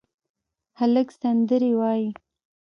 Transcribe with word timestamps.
هلک 0.79 1.07
سندرې 1.19 1.69
وايي 1.79 2.05